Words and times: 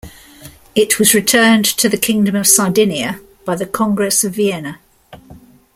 It 0.73 0.97
was 0.97 1.13
returned 1.13 1.63
to 1.77 1.87
the 1.87 1.95
Kingdom 1.95 2.35
of 2.35 2.47
Sardinia 2.47 3.19
by 3.45 3.55
the 3.55 3.67
Congress 3.67 4.23
of 4.23 4.33
Vienna. 4.33 4.79